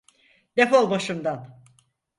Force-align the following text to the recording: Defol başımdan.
Defol 0.55 0.89
başımdan. 0.89 1.63